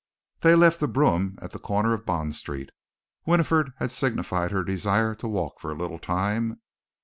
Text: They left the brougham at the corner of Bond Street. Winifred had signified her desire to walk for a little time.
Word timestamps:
They 0.39 0.55
left 0.55 0.79
the 0.79 0.87
brougham 0.87 1.37
at 1.43 1.51
the 1.51 1.59
corner 1.59 1.93
of 1.93 2.07
Bond 2.07 2.33
Street. 2.33 2.71
Winifred 3.27 3.73
had 3.77 3.91
signified 3.91 4.49
her 4.49 4.63
desire 4.63 5.13
to 5.13 5.27
walk 5.27 5.59
for 5.59 5.69
a 5.71 5.75
little 5.77 5.99
time. 5.99 6.59